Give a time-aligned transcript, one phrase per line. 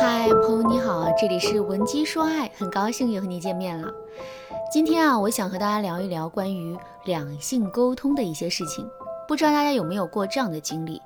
[0.00, 3.92] 嗨，朋友你好，这里是文姬说爱，很高兴又和你见面了。
[4.72, 8.84] 今天啊，我想和大家聊一聊关于两性沟通的一些事情。
[9.28, 11.02] 不知道大家有没有过这样的经历？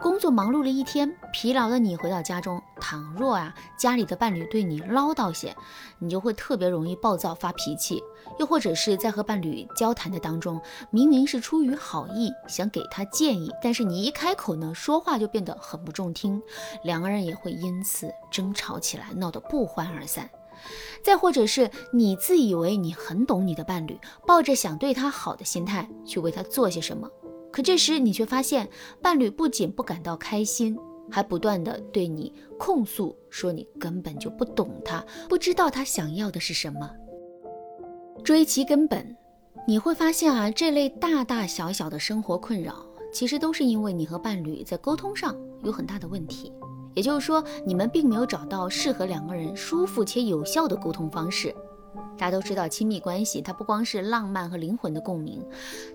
[0.00, 5.52] 工作忙碌了一天，疲劳的你回到家中，倘若啊家里的伴侣对你唠叨些，
[5.98, 7.98] 你就会特别容易暴躁发脾气；
[8.38, 16.40] 又或者是在和伴侣交谈的当中，明明是出于好意想给他建议，但是你一开口呢，说话就变得很不中听，
[16.84, 20.30] 两个人也会因此争吵起来，闹得不欢而散。
[21.02, 27.10] 再或者是你自以为你很懂你的伴侣，抱着想对他好的心态去为他做些什么。
[27.54, 28.68] 可这时你却发现，
[29.00, 30.76] 伴侣不仅不感到开心，
[31.08, 36.90] 还不断的对你控诉，说你根本就不懂他，不知道他想要的是什么。
[38.24, 39.16] 追其根本，
[39.68, 46.52] 你会发现啊，这类大大小小的生活困扰，其实都是因为你和伴侣在沟通上有很大的问题。
[46.92, 51.54] 也就是说，你们并没有找到适合两个人舒服且有效的沟通方式。
[52.16, 55.44] 大家都知道，亲密关系它不光是浪漫和灵魂的共鸣，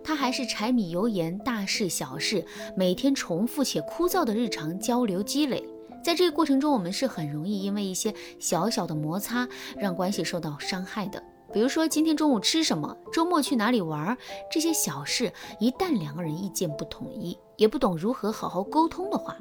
[0.03, 5.63] 它还是柴米油盐、大事小事，每天重复且枯燥的日常交流积累。
[6.03, 11.21] 在这个过程中，我们是很容易因为一些小小的摩擦，让关系受到伤害的。
[11.51, 14.15] 比如说，今天中午吃什么，周末去哪里玩，
[14.51, 19.35] 这些小事，一旦两个人意见不统一，也不懂如何好好沟通的话，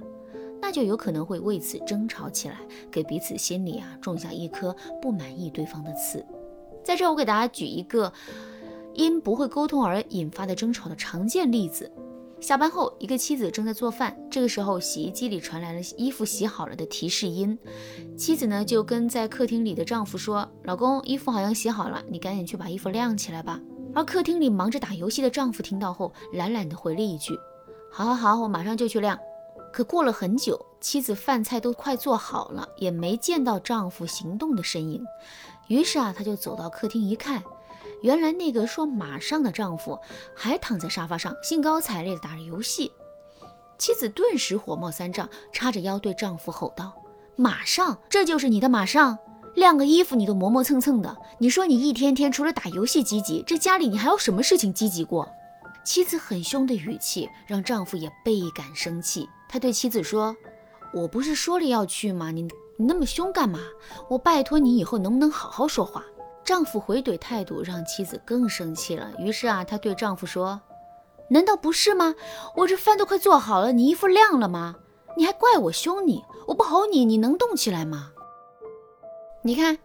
[0.61, 2.56] 那就有可能会为此争吵起来，
[2.91, 6.25] 给彼此心里啊种下一颗不满意对方的刺。
[6.89, 8.11] 在这儿，我给大家举一个
[8.94, 11.92] 因不会沟通而引发的争吵的常见例子。
[12.41, 17.58] 下班后，一个妻子正在做饭，这个时候洗衣机里传来了衣服洗好了的提示音。
[18.17, 23.61] 妻子呢就跟在客厅里的丈夫说：“老公，衣服好像洗好了，你赶紧去把衣服晾起来吧。”
[23.95, 27.39] 而客厅里忙着打游戏的丈夫听到后，懒懒地回了一句
[27.92, 29.19] ：“好好好，我马上就去晾。”
[29.70, 35.05] 可过了很久，妻子饭菜都快做好了，也没见到丈夫行动的身影。
[35.69, 37.42] 于是啊，她就走到客厅一看，
[38.02, 39.98] 原来那个说马上的丈夫
[40.34, 42.90] 还躺在沙发上，兴高采烈地打着游戏。
[43.78, 46.92] 妻子顿时火冒三丈，叉着腰对丈夫吼道
[47.36, 49.18] ：“马上，这就是你的马上？
[49.55, 51.17] 晾个衣服你都磨磨蹭蹭的。
[51.39, 55.28] 你说你一天天除了打游戏积极，这家里你还有什么事情积极过？”
[55.84, 59.28] 妻子很凶的语气让丈夫也倍感生气。
[59.48, 60.36] 他对妻子说
[60.92, 62.30] ：“我不是说了要去吗？
[62.30, 62.46] 你……”
[62.80, 63.58] 你那么凶干嘛？
[64.08, 66.05] 我拜托你以后能不能好好说话？
[66.44, 69.11] 丈夫回怼态度让妻子更生气了。
[69.18, 70.61] 于是啊，她对丈夫说
[71.28, 72.14] ：“难道不是吗？
[72.55, 74.77] 我这饭都快做好了，你衣服晾了吗？
[75.16, 76.22] 你还怪我凶你？
[76.46, 78.12] 我不吼你，你能动起来吗？”
[79.42, 79.77] 你看，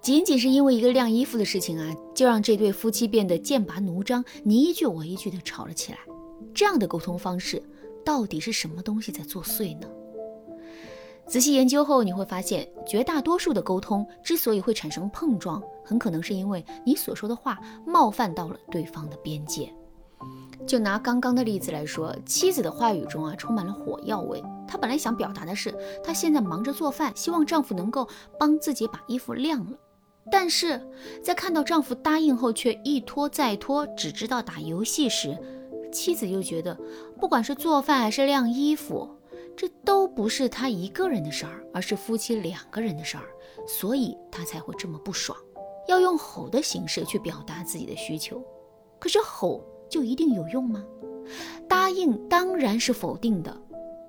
[0.00, 5.98] 仅仅是因为一个晾衣服的事情啊，就让这对夫妻变得剑拔弩张，你一句我一句的吵了起来。
[6.54, 7.60] 这样的沟通方式，
[8.04, 9.88] 到底是什么东西在作祟呢？
[11.26, 19.72] 仔细研究后，你会发现，绝大多数的沟通之所以会产生碰撞，很可能是因为你所说的话冒犯到了对方的边界。
[20.66, 24.42] 就拿刚刚的例子来说，妻子的话语中啊充满了火药味。
[24.66, 28.08] 她本来想表达的是，她现在忙着做饭，希望丈夫能够
[28.38, 29.76] 帮自己把衣服晾了。
[30.30, 30.80] 但是
[31.22, 35.36] 在看到丈夫答应后却一拖再拖，只知道打游戏时，
[35.92, 36.76] 妻子又觉得，
[37.20, 39.15] 不管是做饭还是晾衣服。
[39.56, 43.24] 这都不是他一个人的事儿，而是夫妻两个人的事儿，
[43.66, 45.36] 所以他才会这么不爽，
[45.88, 48.44] 要用吼的形式去表达自己的需求。
[48.98, 50.84] 可是吼就一定有用吗？
[51.66, 53.56] 答应当然是否定的。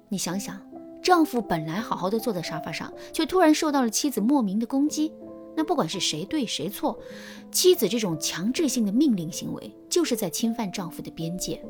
[0.09, 0.62] 你想想，
[1.02, 5.14] 丈夫本来好好的坐在沙发上，却突然受到了妻子莫名的攻击，
[5.56, 7.00] 那不管是谁对谁错，
[7.53, 11.64] 妻子这种强制性的命令行为，就是在侵犯丈夫的边界。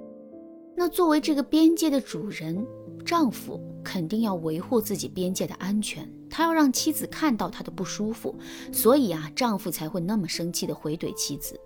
[0.76, 2.66] 那作为这个边界的主人。
[3.08, 8.36] 丈夫肯定要维护自己边界的安全，他要让妻子看到他的不舒服，
[8.74, 11.58] 所以啊，丈夫才会那么生气的回怼妻子。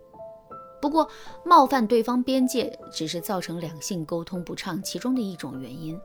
[0.79, 1.09] 不过，
[1.43, 5.99] 冒犯对方边界只是造成两性沟通不畅其中的一种原因，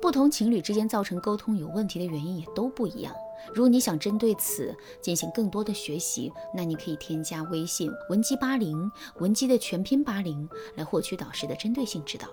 [0.00, 3.14] 不同情侣之间造成沟通有问题的原因也都不一样。
[3.54, 8.90] 如果你想针对此进行更多的学习，那你可以添加微信文姬八零，
[9.20, 12.26] 文姬的全拼八零，来获取导师的针对性指导。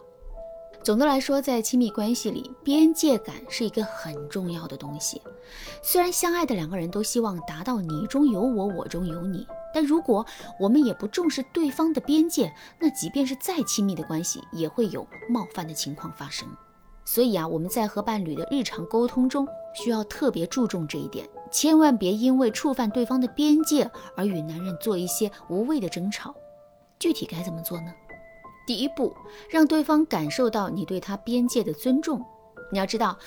[0.81, 5.21] 总的来说，在亲密关系里，边界感是一个很重要的东西。
[5.83, 10.25] 虽然相爱的两个人都希望达到你中有我，我中有你，但如果
[10.59, 16.47] 我们也不重视对方的边界，那即便是再亲密的关系，也会有冒犯的情况发生。
[17.05, 26.33] 所以啊，我们在和伴侣的日常沟通中，需要特别注重这一点，千万别因为触犯对方的边界而与男人做一些无谓的争吵。
[26.97, 27.91] 具体该怎么做呢？
[28.69, 29.11] 第一步，
[29.49, 32.23] 让对方感受到你对他边界的尊重。
[32.71, 33.17] 你要知道，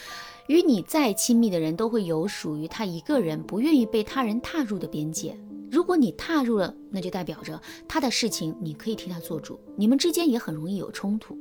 [0.47, 5.37] 与你再亲密的人都会有属于他一个人不愿意被他人踏入的边界。
[5.69, 11.37] 如果你踏入了，那就代表着他的事情你可以替他做主，你们之间也很容易有冲突。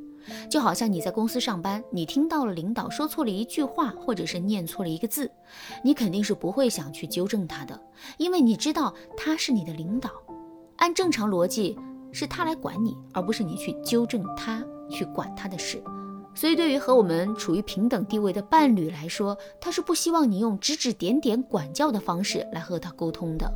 [0.50, 5.30] 就好像你在公司上班，你听到了领导说错了一句话，或者是念错了一个字，
[5.84, 7.80] 你肯定是不会想去纠正他的，
[8.18, 10.10] 因为你知道他是你的领导。
[10.78, 11.78] 按正常逻辑，
[12.12, 15.82] 是他来管你，而不是你去纠正他，去管他的事。
[16.34, 23.52] 所以，对于和我们处于平等地位的伴侣来说，他是不希望你用指指点点、管教的方式来和他沟通的。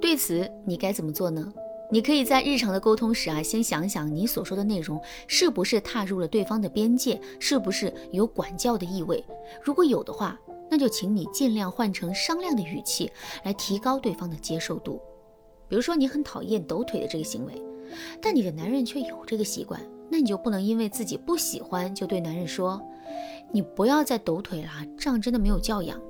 [0.00, 1.52] 对此，你该怎么做呢？
[1.92, 9.24] 你可以在日常的沟通时啊，先想想你所说的内容是不是踏入了对方的边界，是不是有管教的意味。
[9.62, 10.36] 如果有的话，
[10.70, 13.12] 那就请你尽量换成商量的语气，
[13.44, 15.00] 来提高对方的接受度。
[15.68, 17.62] 比如说，你很讨厌抖腿的这个行为，
[18.20, 19.80] 但你的男人却有这个习惯，
[20.10, 22.80] 那你就不能因为自己不喜欢，就对男人说
[23.52, 26.00] ：“你不要再抖腿了，这样真的没有教养。”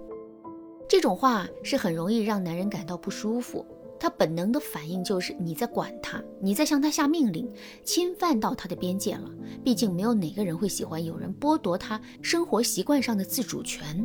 [0.89, 3.65] 这种话是很容易让男人感到不舒服。
[3.99, 7.49] 他本能的反应就是你在管他，你在向他下命令，
[7.85, 9.31] 侵犯到他的边界了。
[9.65, 14.05] 毕竟没有哪个人会喜欢有人剥夺他生活习惯上的自主权。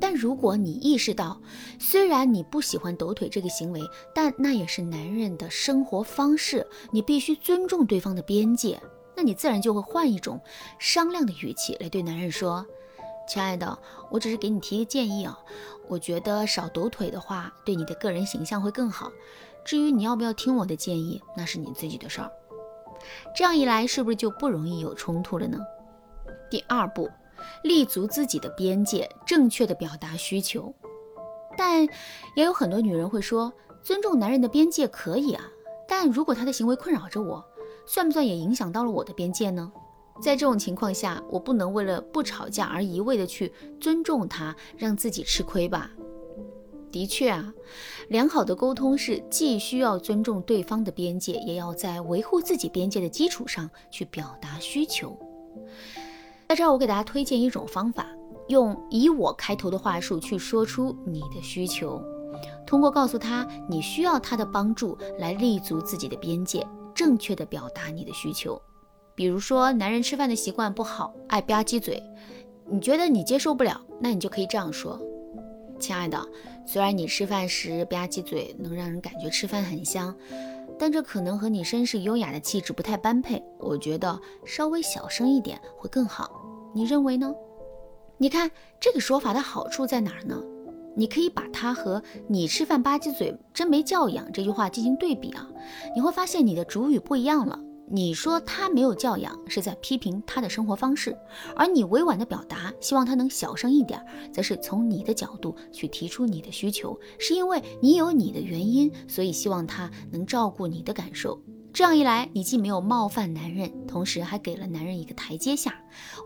[0.00, 1.40] 但如果你意识到，
[1.78, 3.80] 虽然你不喜欢抖腿这个行为，
[4.14, 8.80] 但那也是男人的生活方式，你必须尊重对方的边界，
[9.16, 10.40] 那你自然就会换一种
[10.78, 12.66] 商量的语气来对男人说。
[13.26, 13.78] 亲爱的，
[14.10, 15.38] 我只是给你提个建议啊，
[15.88, 19.10] 我觉得少抖腿的话，对你的个人形象会更好。
[19.64, 22.30] 至于你要不要听我的建议，那是你自己的事儿。
[23.34, 25.58] 这样一来，是不是就不容易有冲突了呢？
[26.50, 27.08] 第二步，
[27.62, 30.74] 立足自己的边界，正确的表达需求。
[31.56, 31.82] 但
[32.34, 33.52] 也有很多女人会说，
[33.82, 35.44] 尊重男人的边界可以啊，
[35.88, 37.44] 但如果他的行为困扰着我，
[37.86, 39.72] 算不算也影响到了我的边界呢？
[40.22, 45.90] 在这种情况下，我不能为了不吵架而一味的去尊重他，让自己吃亏吧？
[46.90, 47.52] 的确啊，
[48.08, 55.18] 良好的沟通是既需要尊重对方的边界，也要在维护自己边界的基础上去表达需求。
[56.54, 58.06] 在这儿，我给大家推荐一种方法，
[58.46, 62.00] 用以我开头的话术去说出你的需求，
[62.64, 66.64] 通过告诉他你需要他的帮助来立足自己的边界，
[66.94, 68.56] 正确的表达你的需求。
[69.16, 72.00] 比如说，男人吃饭的习惯不好，爱吧唧嘴，
[72.70, 74.96] 你觉得你接受不了，那你就可以这样说
[75.80, 76.24] ：“亲爱的，
[76.64, 80.14] 虽然你吃饭时吧唧嘴能让人感觉吃饭很香，
[80.78, 83.42] 但这可能和你绅士优雅的气质不太般配。
[83.58, 86.43] 我觉得稍微小声一点会更好，
[86.74, 87.32] 你认为呢？”
[88.18, 90.40] 你看这个说法的好处在哪儿呢？
[90.96, 95.48] 你可以把它和“你吃饭吧唧嘴真没教养”这句话进行对比啊，
[95.94, 97.58] 你会发现你的主语不一样了。
[97.86, 101.12] 你说他没有教养，是在批评他的生活方式；
[101.54, 104.00] 而你委婉的表达，希望他能小声一点，
[104.32, 111.38] 则是从你的角度去提出你的需求，是因为你有你的原因，所以希望他能照顾你的感受。
[111.74, 115.76] 这样一来，你既没有冒犯男人，同时还给了男人一个台阶下，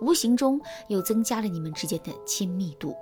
[0.03, 2.95] 无形中又增加了你们之间的亲密度。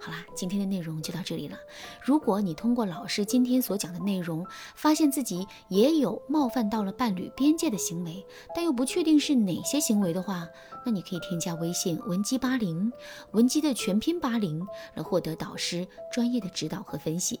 [0.00, 1.56] 好啦，今天的内容就到这里了。
[2.02, 4.44] 如果你通过老师今天所讲的内容，
[4.74, 10.48] 发现自己也有冒犯到了伴侣边界的行为，但又不确定是哪些行为的话，
[10.84, 12.92] 那你可以添加微信文姬八零，
[13.30, 17.38] 文姬的全拼八零，来获得导师专业的指导和分析。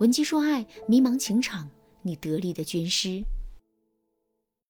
[0.00, 1.70] 文姬说爱，迷茫情场，
[2.02, 3.22] 你得力的军师。